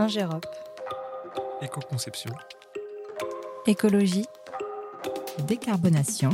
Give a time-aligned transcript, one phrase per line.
[0.00, 0.46] Ingérop.
[1.60, 2.30] Éco-conception.
[3.66, 4.26] Écologie.
[5.48, 6.30] Décarbonation.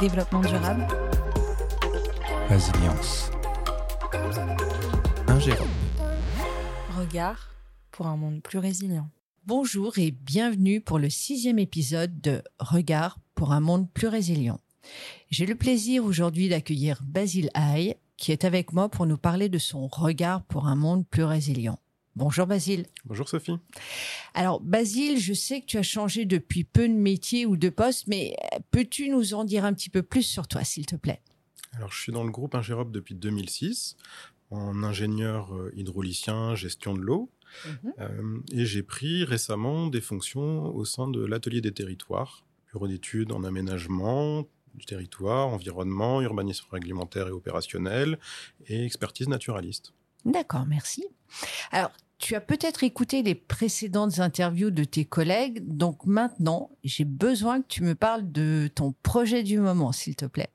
[0.00, 0.86] Développement durable.
[2.48, 3.32] Résilience.
[5.26, 5.66] Ingérop.
[6.96, 7.50] Regard
[7.90, 9.10] pour un monde plus résilient.
[9.44, 14.60] Bonjour et bienvenue pour le sixième épisode de Regard pour un monde plus résilient.
[15.30, 19.58] J'ai le plaisir aujourd'hui d'accueillir Basile Haye, qui est avec moi pour nous parler de
[19.58, 21.80] son regard pour un monde plus résilient.
[22.16, 22.86] Bonjour Basile.
[23.04, 23.58] Bonjour Sophie.
[24.34, 28.06] Alors Basile, je sais que tu as changé depuis peu de métier ou de poste,
[28.06, 28.36] mais
[28.70, 31.20] peux-tu nous en dire un petit peu plus sur toi, s'il te plaît?
[31.72, 33.96] Alors je suis dans le groupe Ingérop depuis 2006,
[34.50, 37.30] en ingénieur euh, hydraulicien, gestion de l'eau.
[37.66, 37.92] Mhm.
[38.00, 43.32] Euh, et j'ai pris récemment des fonctions au sein de l'atelier des territoires, bureau d'études
[43.32, 48.18] en aménagement du territoire, environnement, urbanisme réglementaire et opérationnel,
[48.66, 49.94] et expertise naturaliste.
[50.24, 51.04] D'accord, merci.
[51.70, 57.60] Alors, tu as peut-être écouté les précédentes interviews de tes collègues, donc maintenant, j'ai besoin
[57.60, 60.48] que tu me parles de ton projet du moment, s'il te plaît.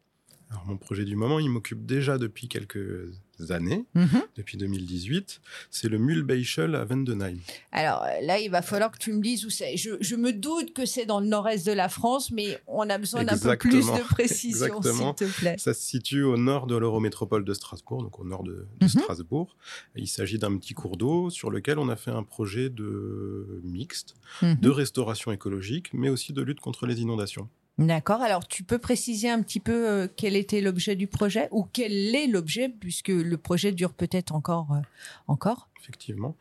[0.50, 3.14] Alors mon projet du moment, il m'occupe déjà depuis quelques
[3.52, 4.22] années, Mhm.
[4.36, 5.42] depuis 2018.
[5.72, 7.38] C'est le Mulbeichel à Vendenheim.
[7.72, 9.78] Alors euh, là, il va falloir que tu me dises où c'est.
[9.78, 12.98] Je, je me doute que c'est dans le nord-est de la France, mais on a
[12.98, 15.56] besoin d'un peu plus de précision, s'il te plaît.
[15.58, 18.90] Ça se situe au nord de l'Eurométropole de Strasbourg, donc au nord de, de Mhm.
[18.90, 19.56] Strasbourg.
[19.96, 24.16] Il s'agit d'un petit cours d'eau sur lequel on a fait un projet de mixte,
[24.42, 24.56] Mhm.
[24.62, 27.50] de restauration écologique, mais aussi de lutte contre les inondations.
[27.80, 28.22] D'accord.
[28.22, 32.14] Alors, tu peux préciser un petit peu euh, quel était l'objet du projet ou quel
[32.14, 34.68] est l'objet, puisque le projet dure peut-être encore.
[34.74, 34.82] euh.
[35.82, 36.36] Effectivement.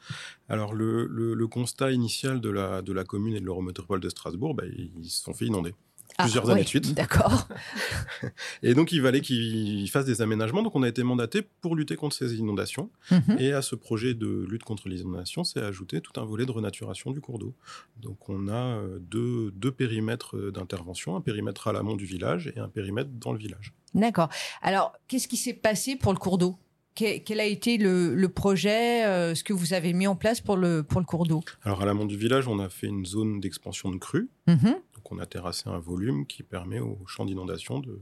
[0.48, 4.08] Alors le, le- le constat initial de la, de la commune et de l'Eurométropole de
[4.08, 5.74] Strasbourg, bah, ils se sont fait inonder.
[6.18, 6.94] Plusieurs Ah, années oui, de suite.
[6.94, 7.48] D'accord.
[8.62, 10.62] Et donc il fallait qu'ils fassent des aménagements.
[10.62, 12.90] Donc on a été mandaté pour lutter contre ces inondations.
[13.10, 13.36] Mhm.
[13.38, 16.50] Et à ce projet de lutte contre les inondations, c'est ajouté tout un volet de
[16.52, 17.54] renaturation du cours d'eau.
[18.00, 22.52] Donc on a euh, deux, deux périmètres euh, d'intervention, un périmètre à l'amont du village
[22.56, 23.72] et un périmètre dans le village.
[23.94, 24.28] D'accord.
[24.60, 26.56] Alors, qu'est-ce qui s'est passé pour le cours d'eau?
[26.94, 30.40] Que- Quel a été le, le projet, euh, ce que vous avez mis en place
[30.40, 31.42] pour le, pour le cours d'eau?
[31.62, 34.28] Alors à l'amont du village, on a fait une zone d'expansion de crue.
[34.48, 34.74] Mhm.
[35.08, 38.00] Donc on a terrassé un volume qui permet au champ d'inondation de,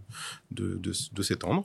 [0.50, 1.65] de, de, de s'étendre.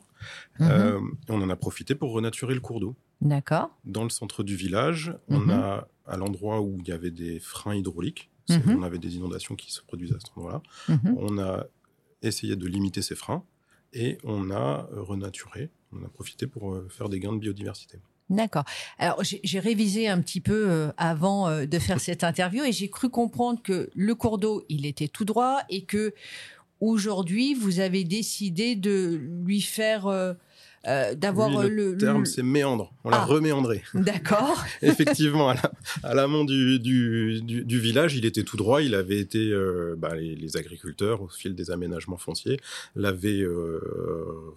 [0.59, 0.67] Mhm.
[0.69, 2.95] Euh, on en a profité pour renaturer le cours d'eau.
[3.21, 3.69] D'accord.
[3.85, 5.49] Dans le centre du village, on Mhm.
[5.51, 8.75] a, à l'endroit où il y avait des freins hydrauliques, Mhm.
[8.77, 10.61] on avait des inondations qui se produisaient à cet endroit-là,
[11.05, 11.65] on a
[12.21, 13.43] essayé de limiter ces freins
[13.93, 17.97] et on a renaturé, on a profité pour euh, faire des gains de biodiversité.
[18.31, 18.63] D'accord.
[18.97, 22.89] Alors, j'ai révisé un petit peu euh, avant euh, de faire cette interview et j'ai
[22.89, 26.13] cru comprendre que le cours d'eau, il était tout droit et que
[26.79, 30.07] aujourd'hui, vous avez décidé de lui faire,
[30.87, 33.25] euh, d'avoir euh, le le, terme, le- c'est méandre, on l'a Ah.
[33.25, 33.83] reméandré.
[33.93, 34.63] D'accord.
[34.81, 35.71] Effectivement, à la-
[36.03, 38.81] à l'amont du, du, du, du village, il était tout droit.
[38.81, 42.59] Il avait été, euh, bah, les, les agriculteurs, au fil des aménagements fonciers,
[42.95, 43.79] l'avaient euh,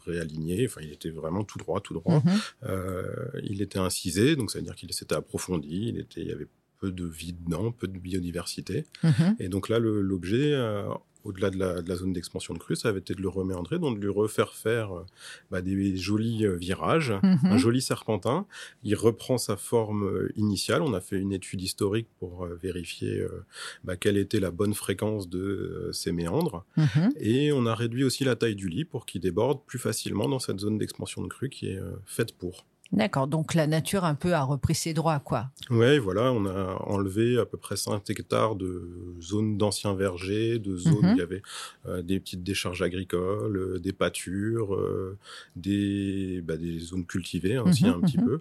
[0.06, 0.66] réaligné.
[0.66, 2.22] Enfin, il était vraiment tout droit, tout droit.
[2.24, 2.32] Mhm.
[2.68, 3.04] Euh,
[3.42, 5.88] il était incisé, donc ça veut dire qu'il s'était approfondi.
[5.88, 6.48] Il, était, il y avait
[6.84, 8.84] peu de vie dedans, peu de biodiversité.
[9.02, 9.36] Mhm.
[9.40, 10.84] Et donc là, l'objet, euh,
[11.24, 13.78] au-delà de la, de la zone d'expansion de crue, ça avait été de le reméandrer,
[13.78, 15.06] donc de lui refaire faire euh,
[15.50, 17.38] bah, des jolis euh, virages Mhm.
[17.44, 18.46] un joli serpentin.
[18.82, 20.82] Il reprend sa forme initiale.
[20.82, 23.44] On a fait une étude historique pour vérifier euh,
[23.84, 26.66] bah, quelle était la bonne fréquence de euh, ces méandres.
[26.76, 27.12] Mhm.
[27.18, 30.38] Et on a réduit aussi la taille du lit pour qu'il déborde plus facilement dans
[30.40, 32.66] cette zone d'expansion de crue qui est euh, faite pour.
[32.92, 33.26] D'accord.
[33.26, 35.50] Donc, la nature un peu a repris ses droits, quoi.
[35.68, 40.76] Ouais, voilà, on a enlevé à peu près 5 hectares de zones d'anciens vergers, de
[40.76, 41.10] zones Mhm.
[41.10, 41.42] où il y avait
[41.86, 45.18] euh, des petites décharges agricoles, euh, des pâtures, euh,
[45.56, 48.24] des, bah, des zones cultivées hein, aussi un petit mhm.
[48.24, 48.40] peu.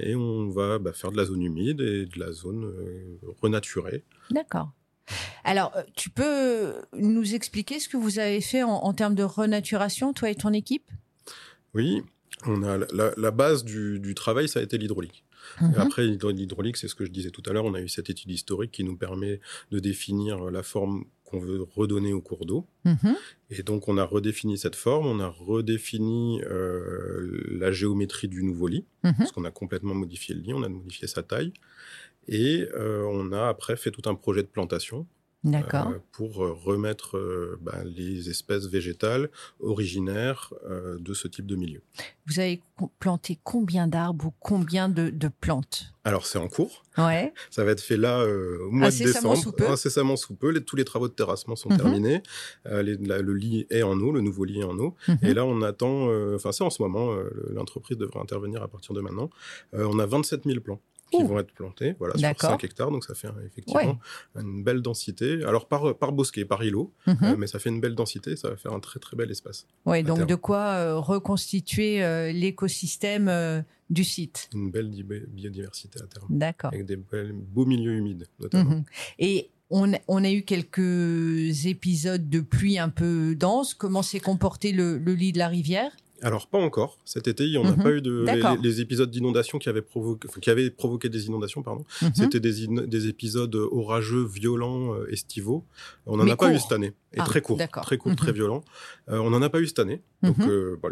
[0.00, 2.72] Et on va bah, faire de la zone humide et de la zone
[3.42, 4.04] renaturée.
[4.30, 4.70] D'accord.
[5.44, 10.14] Alors, tu peux nous expliquer ce que vous avez fait en, en termes de renaturation,
[10.14, 10.90] toi et ton équipe?
[11.74, 12.02] Oui,
[12.46, 12.78] on a
[13.16, 15.24] la, base du, du travail, ça a été l'hydraulique.
[15.60, 15.74] Mhm.
[15.76, 18.30] Après, l'hydraulique, c'est ce que je disais tout à l'heure, on a eu cette étude
[18.30, 22.66] historique qui nous permet de définir la forme qu'on veut redonner au cours d'eau.
[22.84, 23.16] Mhm.
[23.50, 28.68] Et donc, on a redéfini cette forme, on a redéfini euh, la géométrie du nouveau
[28.68, 29.14] lit, Mhm.
[29.18, 31.52] parce qu'on a complètement modifié le lit, on a modifié sa taille.
[32.26, 35.06] Et euh, on a après fait tout un projet de plantation
[35.44, 35.88] D'accord.
[35.88, 39.28] euh, pour euh, remettre euh, bah, les espèces végétales
[39.60, 41.82] originaires euh, de ce type de milieu.
[42.26, 42.62] Vous avez
[42.98, 45.92] planté combien d'arbres ou combien de, de plantes?
[46.04, 46.82] Alors, c'est en cours.
[46.98, 47.32] Ouais.
[47.50, 49.36] Ça va être fait là au mois de décembre.
[49.36, 49.66] sous peu.
[49.68, 50.50] Incessamment sous peu.
[50.50, 51.76] Les- tous les travaux de terrassement sont Mhm.
[51.76, 52.22] terminés.
[52.70, 54.94] Les- la- le lit est en eau, le nouveau lit est en eau.
[55.08, 55.18] Mhm.
[55.22, 58.94] Et là, on attend, enfin, c'est en ce moment, le- l'entreprise devrait intervenir à partir
[58.94, 59.30] de maintenant.
[59.72, 60.80] On a 27 000 plans
[61.10, 61.26] qui Ouh.
[61.26, 62.50] vont être plantés, voilà, sur D'accord.
[62.50, 63.98] 5 hectares, donc ça fait euh, effectivement
[64.36, 65.44] une belle densité.
[65.44, 68.56] Alors par, par bosquet, par îlot, euh, mais ça fait une belle densité, ça va
[68.56, 69.66] faire un très très bel espace.
[69.86, 70.28] Oui, donc terme.
[70.28, 74.48] de quoi euh, reconstituer euh, l'écosystème euh, du site.
[74.54, 76.72] Une belle di- biodiversité à terme, D'accord.
[76.72, 78.70] avec des belles- beaux milieux humides notamment.
[78.70, 78.84] Mhm.
[79.18, 83.74] Et on, on a eu quelques épisodes de pluie un peu dense.
[83.74, 85.90] Comment s'est comporté le, le lit de la rivière?
[86.24, 86.98] Alors pas encore.
[87.04, 87.82] Cet été, on n'a Mhm.
[87.82, 88.24] pas eu de
[88.62, 91.84] les- épisodes d'inondation qui avaient provoqué, enfin, qui avaient provoqué des inondations, pardon.
[92.02, 92.12] Mhm.
[92.14, 95.64] C'était des, in- des épisodes orageux, violents, euh, estivaux.
[96.06, 96.92] On n'en Mais a pas eu cette année.
[97.16, 98.16] Et Ah, très court, très court, Mhm.
[98.16, 98.64] très violent.
[99.08, 100.00] Euh, on n'en a pas eu cette année.
[100.24, 100.48] Donc, Mhm.
[100.48, 100.88] euh, bah,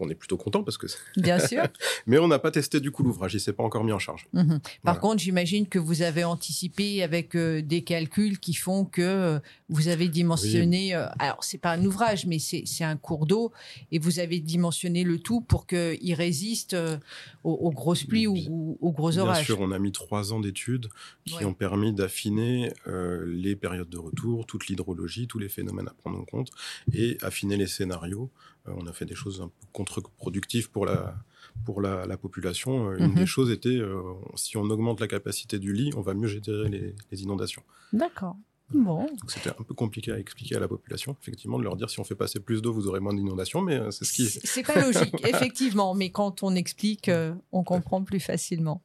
[0.00, 0.86] on est plutôt content parce que.
[1.16, 1.62] Bien sûr.
[2.06, 3.32] Mais on n'a pas testé du coup l'ouvrage.
[3.32, 4.26] Il s'est pas encore mis en charge.
[4.34, 4.58] Mhm.
[4.60, 4.98] Par Voilà.
[5.00, 9.38] contre, j'imagine que vous avez anticipé avec euh, des calculs qui font que euh,
[9.70, 10.94] vous avez dimensionné.
[10.94, 13.52] euh, alors, c'est pas un ouvrage, mais c'est un cours d'eau,
[13.92, 14.71] et vous avez dimensionné
[15.04, 16.98] le tout pour qu'il résiste euh,
[17.44, 19.44] aux, aux grosses pluies ou, Bien- ou aux gros Bien orages.
[19.46, 20.88] sûr, on a mis trois ans d'études
[21.24, 21.44] qui Ouais.
[21.44, 26.18] ont permis d'affiner euh, les périodes de retour, toute l'hydrologie, tous les phénomènes à prendre
[26.18, 26.50] en compte
[26.92, 28.30] et affiner les scénarios.
[28.68, 31.16] Euh, on a fait des choses un peu contre-productives pour la,
[31.64, 32.92] pour la, la population.
[32.94, 33.14] Une Mhm.
[33.14, 34.00] des choses était, euh,
[34.36, 37.62] si on augmente la capacité du lit, on va mieux gérer les, les inondations.
[37.92, 38.36] D'accord.
[38.74, 39.06] Bon.
[39.28, 42.04] C'était un peu compliqué à expliquer à la population, effectivement, de leur dire si on
[42.04, 44.26] fait passer plus d'eau, vous aurez moins d'inondations, mais euh, c'est ce qui...
[44.26, 48.82] C'est c'est pas logique, effectivement, mais quand on explique, euh, on comprend plus facilement.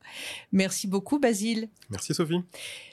[0.51, 1.69] Merci beaucoup, Basile.
[1.89, 2.41] Merci Sophie.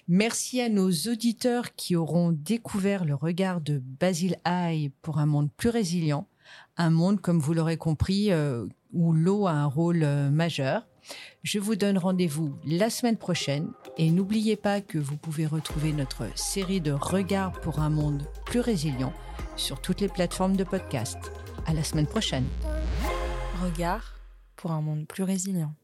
[0.08, 5.48] Merci à nos auditeurs qui auront découvert le regard de Basile Haye pour un monde
[5.56, 6.28] plus résilient,
[6.76, 10.86] un monde, comme vous l'aurez compris, euh, où l'eau a un rôle euh, majeur.
[11.42, 16.26] Je vous donne rendez-vous la semaine prochaine et n'oubliez pas que vous pouvez retrouver notre
[16.36, 19.12] série de regards pour un monde plus résilient
[19.56, 21.18] sur toutes les plateformes de podcast.
[21.66, 22.46] À la semaine prochaine.
[23.62, 24.14] Regard
[24.56, 25.74] pour un monde plus résilient.